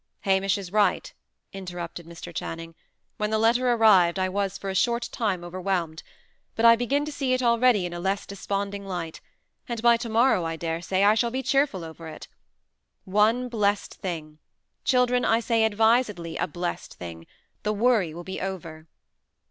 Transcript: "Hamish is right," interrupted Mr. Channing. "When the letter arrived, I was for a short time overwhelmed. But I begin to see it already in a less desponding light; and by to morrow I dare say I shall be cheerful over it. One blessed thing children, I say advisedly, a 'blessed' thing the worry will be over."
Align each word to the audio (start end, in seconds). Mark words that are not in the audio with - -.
"Hamish 0.21 0.57
is 0.57 0.71
right," 0.71 1.13
interrupted 1.53 2.07
Mr. 2.07 2.33
Channing. 2.33 2.73
"When 3.17 3.29
the 3.29 3.37
letter 3.37 3.71
arrived, 3.71 4.17
I 4.17 4.29
was 4.29 4.57
for 4.57 4.71
a 4.71 4.75
short 4.75 5.07
time 5.11 5.43
overwhelmed. 5.43 6.01
But 6.55 6.65
I 6.65 6.75
begin 6.75 7.05
to 7.05 7.11
see 7.11 7.33
it 7.33 7.43
already 7.43 7.85
in 7.85 7.93
a 7.93 7.99
less 7.99 8.25
desponding 8.25 8.83
light; 8.83 9.21
and 9.69 9.79
by 9.83 9.97
to 9.97 10.09
morrow 10.09 10.43
I 10.43 10.55
dare 10.55 10.81
say 10.81 11.03
I 11.03 11.13
shall 11.13 11.29
be 11.29 11.43
cheerful 11.43 11.83
over 11.83 12.07
it. 12.07 12.27
One 13.05 13.47
blessed 13.47 13.93
thing 13.93 14.39
children, 14.83 15.23
I 15.23 15.39
say 15.39 15.65
advisedly, 15.65 16.35
a 16.35 16.47
'blessed' 16.47 16.95
thing 16.95 17.27
the 17.61 17.71
worry 17.71 18.11
will 18.15 18.23
be 18.23 18.41
over." 18.41 18.87